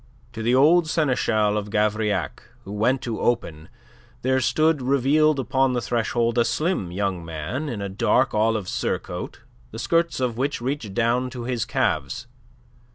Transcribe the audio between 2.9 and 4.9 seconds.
to open there stood